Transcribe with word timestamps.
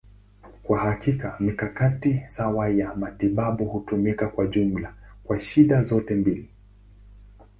Kwa 0.63 0.79
hakika, 0.79 1.35
mikakati 1.39 2.21
sawa 2.27 2.69
ya 2.69 2.95
matibabu 2.95 3.65
hutumika 3.65 4.27
kwa 4.27 4.47
jumla 4.47 4.93
kwa 5.23 5.39
shida 5.39 5.83
zote 5.83 6.15
mbili. 6.15 6.49